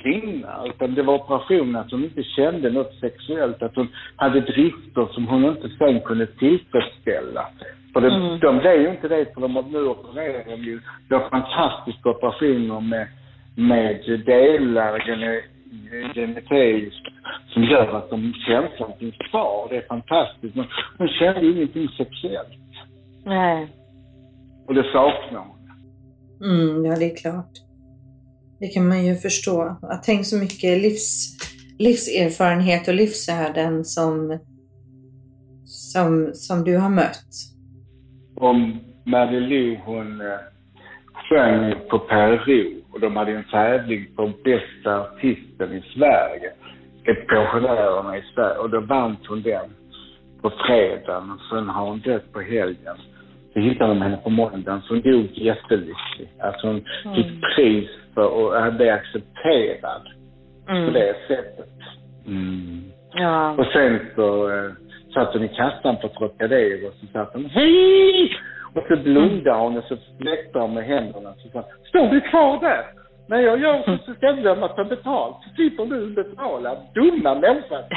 [0.03, 5.09] kvinna, utan det var operationen att hon inte kände något sexuellt, att hon hade drifter
[5.13, 7.47] som hon inte sen kunde tillfredsställa.
[7.93, 8.39] För det, mm.
[8.39, 13.07] de blev ju inte det, för de, nu opererar de ju, de fantastiska operationer med,
[13.57, 14.99] med delar
[16.15, 17.07] genetiskt
[17.53, 19.67] som gör att de känslan finns kvar.
[19.71, 20.55] Det är fantastiskt.
[20.55, 20.67] Men
[20.99, 22.49] hon kände ingenting sexuellt.
[23.25, 23.69] Nej.
[24.67, 25.59] Och det saknar hon.
[26.51, 27.72] Mm, ja det är klart.
[28.63, 29.77] Det kan man ju förstå.
[29.83, 31.11] Att tänk så mycket livs,
[31.79, 34.39] livserfarenhet och livsöden som,
[35.65, 37.33] som, som du har mött.
[38.37, 40.27] Om Marie hon eh,
[41.29, 46.53] sjöng på Peru och de hade en tävling på bästa artisten i Sverige.
[47.05, 49.71] Pensionärerna i Sverige och då vann hon den
[50.43, 52.97] på fredagen och sen har hon dött på helgen.
[53.53, 56.29] Så hittade de henne på måndagen så hon dog jättelycklig.
[56.41, 57.17] Alltså hon mm.
[57.17, 60.09] fick pris för att bli accepterad
[60.69, 60.87] mm.
[60.87, 61.69] på det sättet.
[62.27, 62.85] Mm.
[63.15, 63.51] Ja.
[63.51, 64.71] Och sen så eh,
[65.15, 68.33] satt hon i kassan på Trocadero och så satt hon hej!
[68.75, 72.61] Och så blundade hon och så fläkte hon med händerna så sa står du kvar
[72.61, 72.85] där?
[73.29, 75.37] När jag gör så, så ska jag glömma att ta betalt.
[75.43, 76.77] Så slipper du betala.
[76.95, 77.83] Dumma människa.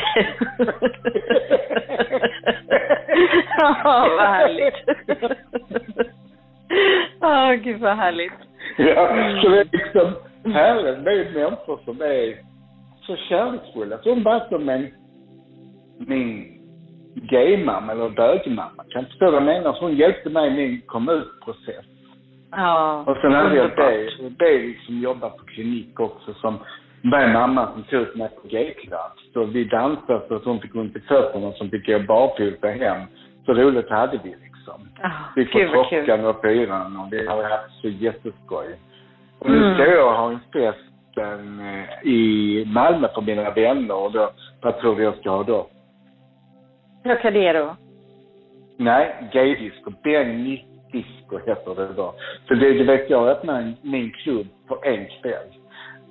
[3.58, 4.76] Ja, vad härligt.
[7.22, 8.34] Ja, oh, gud vad härligt.
[8.96, 9.08] Ja,
[9.42, 10.14] så det är liksom
[10.54, 12.38] härligt med människor som är
[13.02, 13.98] så kärleksfulla.
[13.98, 14.88] Som bara som en,
[15.98, 16.56] min
[17.16, 18.84] gaymamma eller bögmamma.
[18.90, 19.74] Kan du förstå vad jag menar?
[19.74, 21.86] Så hon hjälpte mig i min kommunprocess.
[22.52, 23.72] Ja, Och sen hade jag
[24.38, 26.60] det som jobbar på klinik också som
[27.04, 29.16] var mamma som tog ut mig på gayklubb.
[29.34, 33.08] Så vi dansade så att hon fick ont i fötterna som fick gå barfota hem.
[33.46, 34.55] Så roligt hade vi liksom.
[34.72, 38.80] Oh, vi på Trockan och Fyran och vi hade haft så jätteskoj.
[39.40, 39.74] Och nu mm.
[39.74, 44.30] ska jag ha en fest eh, i Malmö för mina vänner och då,
[44.62, 45.68] vad tror du jag ska ha då?
[47.04, 47.76] Trocadero?
[48.78, 49.92] Nej, gaydisco.
[50.92, 52.14] Disco heter det då.
[52.48, 55.48] Så det, det vet jag öppnar min klubb på en kväll.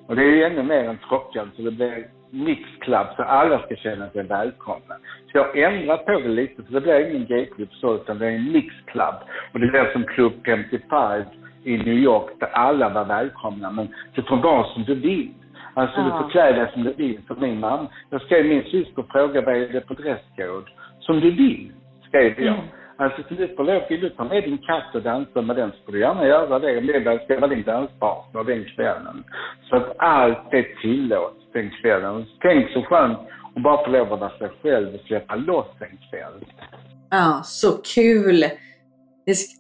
[0.07, 3.77] Och det är ju ännu mer än Trockan, så det blir mixclub så alla ska
[3.77, 4.95] känna sig välkomna.
[5.33, 8.27] Så jag har ändrat på det lite, så det blir ingen gayklubb så, utan det
[8.27, 9.15] är en mixclub.
[9.53, 11.23] Och det blir som Club 55
[11.65, 13.71] i New York, där alla var välkomna.
[13.71, 15.35] Men du får vara som du vill.
[15.75, 16.05] Alltså ja.
[16.05, 17.21] du får klä dig som du vill.
[17.29, 20.71] För min mamma, jag skrev min syster fråga vad är det på dresscode?
[21.01, 21.73] Som du vill,
[22.09, 22.55] skrev jag.
[22.55, 22.67] Mm.
[22.97, 23.35] Alltså så
[23.97, 26.81] du ta med din katt och dansa med den så får du gärna göra det.
[26.81, 29.25] Det ska vara din danspartner den kvällen.
[29.69, 32.27] Så att allt är tillåts den kvällen.
[32.41, 33.19] Tänk så skönt
[33.57, 36.45] att bara få lov att vara sig själv och släppa loss en kväll.
[37.11, 38.45] Ja, så kul!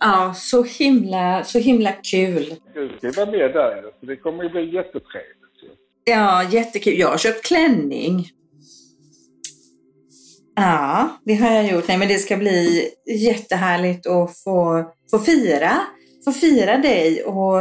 [0.00, 2.44] Ja, så himla, så himla kul.
[3.00, 5.40] Du ska vara med där, så det kommer ju bli jättetrevligt.
[6.04, 6.92] Ja, jättekul.
[6.92, 8.24] Jag har köpt klänning.
[10.56, 11.88] Ja, det har jag gjort.
[11.88, 12.88] Nej, men det ska bli
[13.28, 15.72] jättehärligt att få, få fira.
[16.24, 17.56] Få fira dig och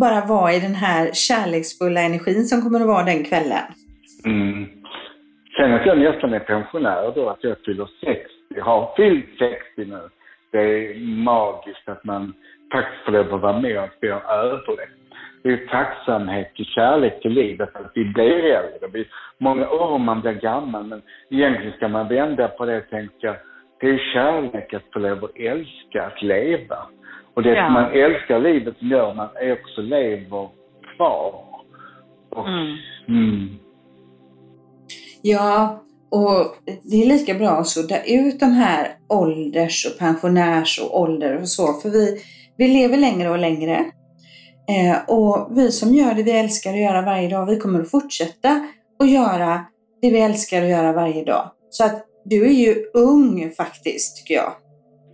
[0.00, 3.66] bara vara i den här kärleksfulla energin som kommer att vara den kvällen.
[4.24, 4.64] Mm.
[5.56, 8.14] Sen att jag nästan är pensionär då, att jag fyller 60.
[8.48, 10.02] Jag har fyllt 60 nu.
[10.52, 12.32] Det är magiskt att man
[12.72, 15.03] faktiskt får lov att vara med och att vi har överlevt.
[15.44, 18.88] Det är tacksamhet och kärlek till livet att vi blir äldre.
[18.88, 19.06] Blir
[19.38, 23.36] många år man blir gammal, men egentligen ska man vända på det och tänka,
[23.80, 26.78] det är kärlek att få lov att älska, att leva.
[27.34, 27.64] Och det ja.
[27.64, 30.48] som man älskar livet som gör man är också lever
[30.96, 31.44] kvar.
[32.30, 32.76] Och, mm.
[33.08, 33.48] Mm.
[35.22, 36.56] Ja, och
[36.90, 41.48] det är lika bra att sudda ut de här ålders och pensionärs och ålder och
[41.48, 42.18] så, för vi,
[42.56, 43.84] vi lever längre och längre.
[44.68, 47.90] Eh, och vi som gör det vi älskar att göra varje dag, vi kommer att
[47.90, 48.48] fortsätta
[48.98, 49.60] att göra
[50.02, 51.50] det vi älskar att göra varje dag.
[51.70, 54.52] Så att du är ju ung faktiskt, tycker jag.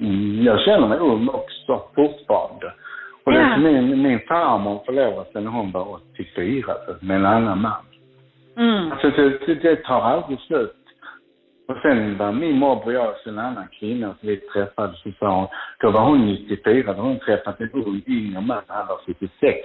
[0.00, 2.72] Mm, jag känner mig ung också, fortfarande.
[3.24, 3.56] Och Ja.
[3.56, 7.82] min, min farmor förlovade sig när hon var 84 med en annan man.
[8.56, 8.92] Mm.
[8.92, 10.76] Alltså det, det, det tar aldrig slut.
[11.70, 15.10] Och sen var min morbror och jag och en annan kvinna som vi träffades så
[15.18, 15.48] sa hon,
[15.80, 19.58] då var hon 94, då hon träffat en ung yngre man, han var 76.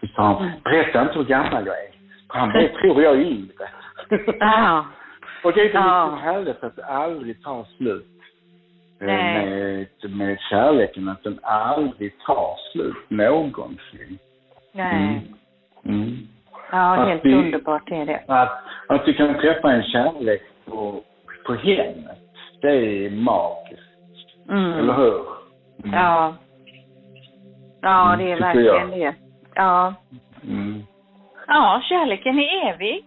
[0.00, 1.90] Så sa hon, berätta inte hur gammal jag är.
[2.28, 3.68] Han är, tror jag, är yngre.
[4.40, 4.84] Ja.
[5.44, 6.04] och det är så Ja.
[6.06, 8.06] liksom härligt att det aldrig tar slut.
[9.00, 9.46] eh, Nej.
[10.02, 14.18] Med, med kärleken, att den aldrig tar slut någonsin.
[14.72, 15.22] Nej.
[15.84, 16.16] Mm.
[16.72, 18.20] Ja, Att helt vi- underbart är det.
[18.28, 21.02] Att, att du kan träffa en kärlek på,
[21.46, 22.18] på hemmet,
[22.60, 23.82] det är magiskt.
[24.50, 24.72] Mm.
[24.72, 25.22] Eller hur?
[25.84, 25.94] Mm.
[25.98, 26.34] Ja.
[27.82, 28.90] Ja, det är Mm, verkligen jag.
[28.90, 29.14] det.
[29.54, 29.94] Ja.
[30.48, 30.82] Mm.
[31.46, 33.04] Ja, kärleken är evig.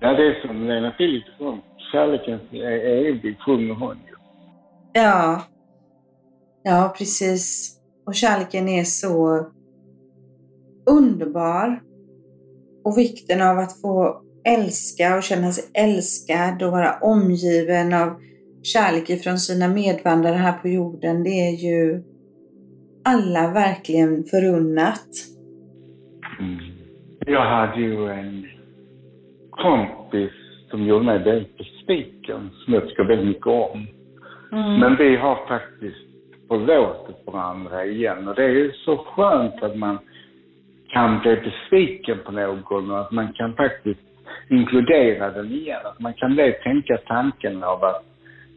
[0.00, 1.60] Ja, det är som Lena Philipsson.
[1.92, 4.14] Kärleken är evig, sjunger hon ju.
[4.92, 5.42] Ja.
[6.62, 7.72] Ja, precis.
[8.06, 9.46] Och kärleken är så
[10.90, 11.80] underbar.
[12.84, 18.20] Och vikten av att få älska och känna sig älskad och vara omgiven av
[18.62, 22.02] kärlek från sina medvandrare här på jorden, det är ju
[23.04, 25.08] alla verkligen förunnat.
[26.40, 26.58] Mm.
[27.26, 28.46] Jag hade ju en
[29.50, 30.32] kompis
[30.70, 33.86] som gjorde mig väldigt besviken, som jag tycker väldigt mycket om.
[34.52, 34.80] Mm.
[34.80, 36.06] Men vi har faktiskt
[36.48, 39.98] förlåtit varandra igen och det är ju så skönt att man
[40.88, 44.00] kan bli besviken på någon och att man kan faktiskt
[44.52, 45.80] inkludera den igen.
[45.84, 48.04] Att man kan det tänka tanken av att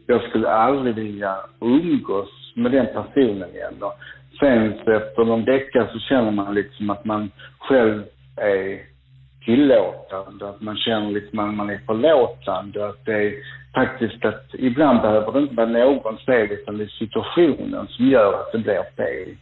[0.06, 3.74] jag skulle aldrig vilja umgås med den personen igen.
[3.80, 3.94] Då.
[4.40, 8.02] sen så efter någon vecka så känner man liksom att man själv
[8.36, 8.80] är
[9.44, 13.34] tillåtande, att man känner liksom att man är förlåtande, att det är
[13.74, 18.32] faktiskt att ibland behöver det inte vara någons fel utan det är situationen som gör
[18.32, 19.36] att det blir fel.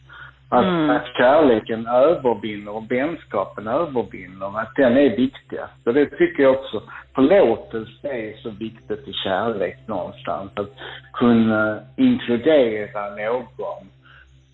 [0.55, 0.91] Att, Mm.
[0.91, 5.87] att kärleken övervinner och vänskapen övervinner, att den är viktigast.
[5.87, 6.83] Och det tycker jag också,
[7.15, 10.51] förlåtelse är så viktigt i kärlek någonstans.
[10.55, 10.71] Att
[11.13, 13.85] kunna inkludera någon.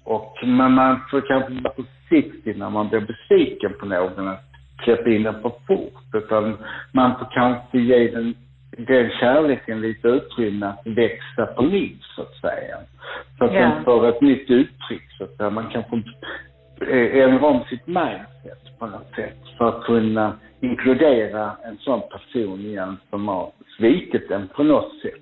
[0.04, 4.44] Och men man får kanske vara försiktig när man blir besviken på någon att
[4.84, 6.14] släppa in den för fort.
[6.14, 6.56] Utan
[6.92, 8.34] man får kanske ge den,
[8.76, 12.76] den kärleken lite utrymme att växa på nytt så att säga.
[13.38, 13.61] Så att Ja.
[13.61, 15.50] den får ett nytt uttryck så att säga.
[15.50, 16.02] Man kanske
[16.90, 22.61] eh, ändra om sitt mindset på något sätt för att kunna inkludera en sån person
[22.61, 25.14] igen som har svikit den på något sätt.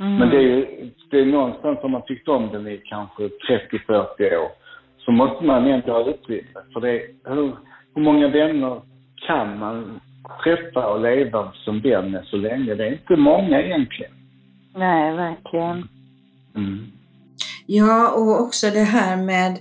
[0.00, 0.16] Mm.
[0.16, 4.36] Men det är ju, det är någonstans om man tyckt om den i kanske 30-40
[4.36, 4.50] år
[4.98, 6.60] så måste man ändå ha utrymme.
[6.72, 7.52] För det, hur,
[7.94, 8.80] hur många vänner
[9.26, 10.00] kan man
[10.44, 12.74] träffa och leva som vän med så länge?
[12.74, 14.12] Det är inte många egentligen.
[14.74, 15.88] Nej, verkligen.
[16.56, 16.86] Mm.
[17.66, 19.58] Ja, och också det här med,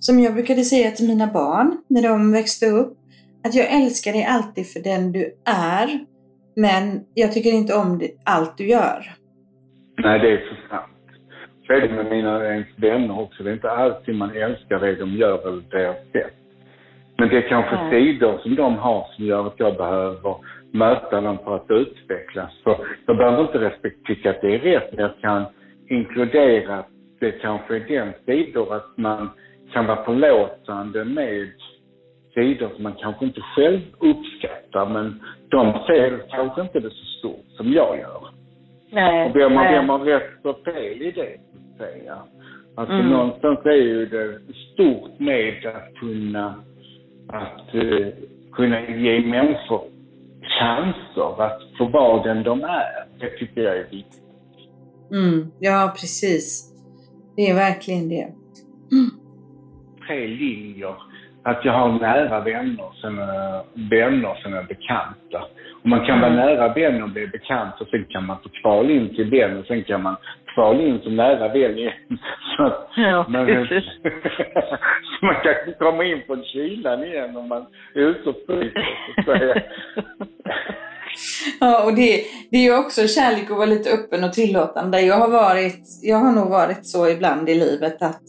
[0.00, 2.98] som jag brukade säga till mina barn när de växte upp,
[3.44, 5.98] att jag älskar dig alltid för den du är,
[6.56, 9.00] men jag tycker inte om allt du gör.
[9.96, 10.92] Nej, det är så sant.
[11.66, 13.42] Så är det med mina ens vänner också.
[13.42, 16.34] Det är inte alltid man älskar det de gör eller deras sätt.
[17.18, 17.90] Men det är kanske Nej.
[17.90, 20.34] sidor som de har som gör att jag behöver
[20.72, 22.50] möta dem för att utvecklas.
[22.64, 22.76] Så
[23.06, 25.44] jag behöver inte respekt, tycka att det är rätt, men jag kan
[25.88, 26.88] inkludera att
[27.20, 29.30] det kanske är den sidor att man
[29.72, 31.48] kan vara förlåtande med
[32.34, 37.44] sidor som man kanske inte själv uppskattar, men de ser kanske inte det så stort
[37.56, 38.22] som jag gör.
[38.90, 39.74] Nej, Och vem har, nej.
[39.74, 42.16] vem har rätt och fel i det, så att säga.
[42.76, 43.08] Alltså Mm.
[43.10, 44.38] någonstans är ju det
[44.72, 46.54] stort med att kunna,
[47.28, 48.08] att eh,
[48.52, 49.82] kunna ge människor
[50.60, 53.06] chanser att få vara den de är.
[53.20, 54.22] Det tycker jag är viktigt.
[55.12, 56.74] Mm, ja, precis.
[57.36, 58.32] Det är verkligen det.
[60.06, 60.94] Tre linjer.
[61.50, 65.40] Att jag har nära vänner, sen är vänner, sen är bekanta.
[65.82, 66.46] Och man kan vara Mm.
[66.46, 69.66] nära vän och bli bekant och sen kan man få kvala in till vän och
[69.66, 70.16] sen kan man
[70.54, 71.92] kvala in som nära vän igen.
[72.56, 73.84] Så att, Ja, precis.
[75.20, 79.62] så man kan komma in från kylan igen om man är ute och fryser.
[81.60, 85.00] Ja, och det, det är ju också kärlek att vara lite öppen och tillåtande.
[85.00, 88.22] Jag har, varit, jag har nog varit så ibland i livet att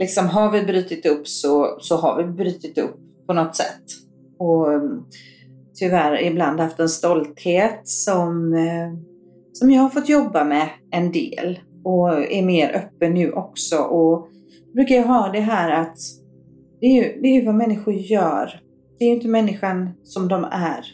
[0.00, 3.84] liksom har vi brutit upp så, så har vi brutit upp på något sätt.
[4.38, 5.02] Och mm,
[5.74, 8.92] tyvärr ibland haft en stolthet som, eh,
[9.52, 13.76] som jag har fått jobba med en del och är mer öppen nu också.
[13.76, 14.28] Och
[14.74, 15.96] brukar jag ha det här att
[16.80, 18.60] det är ju, det är vad människor gör.
[18.98, 20.84] Det är ju inte människan som de är.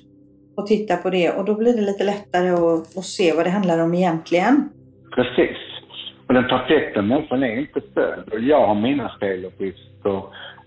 [0.56, 3.50] och titta på det och då blir det lite lättare att, att se vad det
[3.50, 4.68] handlar om egentligen.
[5.14, 5.75] Precis.
[6.28, 8.28] Och den perfekta människan är inte född.
[8.32, 9.44] Och jag har mina fel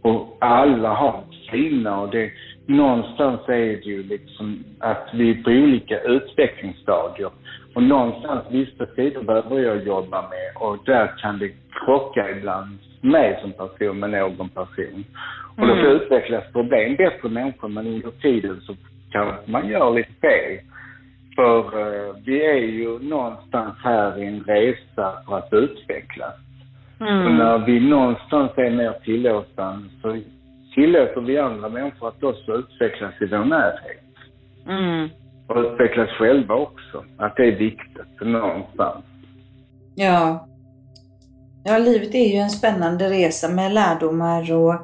[0.01, 2.01] och alla har sina.
[2.01, 2.31] Och det,
[2.65, 7.29] någonstans är det ju liksom att vi är på olika utvecklingsstadier.
[7.75, 13.39] Och någonstans vissa sidor behöver jag jobba med och där kan det krocka ibland mig
[13.41, 15.03] som person med någon person.
[15.57, 15.95] Och då får Mm.
[15.95, 18.75] utvecklas problem bättre människor men under tiden så
[19.11, 20.59] kan man göra lite fel.
[21.39, 26.35] För eh, vi är ju någonstans här i en resa för att utvecklas.
[26.99, 27.37] Och Mm.
[27.37, 30.17] när vi någonstans är mer tillåtande så
[30.75, 34.03] tillåter vi andra människor att också utvecklas i vår närhet.
[34.67, 35.09] Mm.
[35.47, 37.03] Och utvecklas själva också.
[37.17, 39.05] Att det är viktigt någonstans.
[39.95, 40.47] Ja.
[41.63, 44.75] Ja, livet är ju en spännande resa med lärdomar och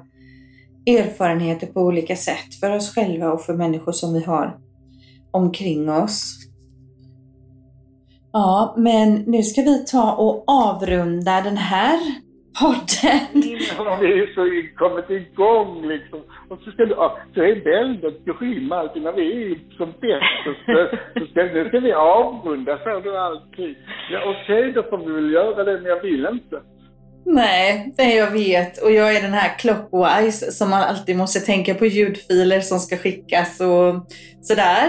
[0.88, 4.58] erfarenheter på olika sätt för oss själva och för människor som vi har
[5.36, 6.46] omkring oss.
[8.34, 12.00] Ja, men nu ska vi ta och avrunda den här
[12.62, 13.28] podden.
[13.34, 14.44] Innan vi är så
[14.76, 16.20] kommit igång liksom.
[16.50, 16.96] Och så ska du,
[17.34, 20.38] så är väldigt grym alltid när vi är som bäst.
[20.44, 20.52] Så,
[21.20, 23.76] så ska, nu ska vi avrunda, så du alltid.
[24.12, 26.58] Ja, okej, då får vi väl göra det, men jag vill inte.
[27.26, 28.84] Nej, det jag vet.
[28.84, 32.98] Och jag är den här clockwise som man alltid måste tänka på ljudfiler som ska
[32.98, 34.08] skickas och
[34.42, 34.88] sådär.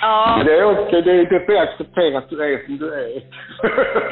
[0.00, 3.22] Ja, det är okej, det, det får jag acceptera att du är som du är.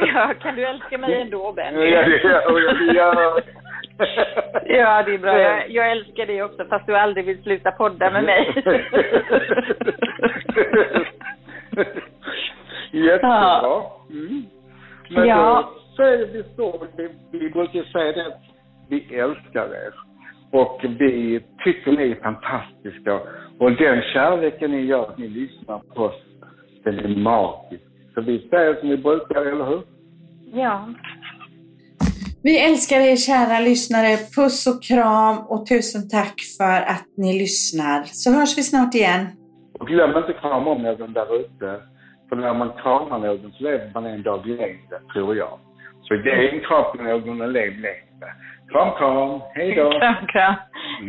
[0.13, 1.89] ja, kan du älska mig ändå, Benny?
[1.89, 2.95] Ja, det gör jag.
[2.95, 3.43] Gör
[4.65, 5.39] Ja, det är bra.
[5.39, 8.53] Jag, jag älskar dig också, fast du aldrig vill sluta podda med mig.
[12.91, 13.81] Jättebra.
[14.09, 14.43] Mm.
[15.09, 15.69] Men Ja.
[15.73, 18.41] då säger vi så, vi, vi brukar säga det att
[18.89, 19.93] vi älskar er.
[20.51, 23.13] Och vi tycker ni är fantastiska.
[23.59, 26.21] Och den kärleken ni gör, att ni lyssnar på oss,
[26.83, 27.83] den är magisk.
[28.13, 29.81] Så vi säger som vi brukar, eller hur?
[30.53, 30.87] ja.
[32.43, 34.11] Vi älskar er kära lyssnare.
[34.35, 38.03] Puss och kram och tusen tack för att ni lyssnar.
[38.03, 39.23] Så hörs vi snart igen.
[39.79, 41.69] Och glöm inte krama om någon där ute.
[42.29, 45.59] För när man kramar någon så lever man en dag längre, tror jag.
[46.03, 48.27] Så det är en kram på någon och lev längre.
[48.71, 49.41] Kram, kram.
[49.55, 49.91] Hej då.
[49.91, 50.55] Kram, kram.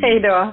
[0.03, 0.53] Hej då.